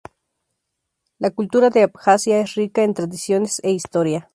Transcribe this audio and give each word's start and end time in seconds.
La 1.19 1.29
cultura 1.29 1.69
de 1.69 1.83
Abjasia 1.83 2.39
es 2.39 2.55
rica 2.55 2.81
en 2.81 2.95
tradiciones 2.95 3.59
e 3.63 3.69
historia. 3.69 4.29